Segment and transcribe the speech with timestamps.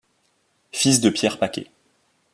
[0.71, 1.67] Fils de Pierre Paquet.